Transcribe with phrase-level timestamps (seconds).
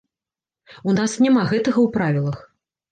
[0.89, 2.39] У нас няма гэтага ў правілах.